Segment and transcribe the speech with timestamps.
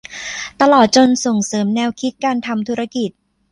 [0.61, 3.09] ตลอดจนส่งเสริมแนวคิดการทำธุรกิจ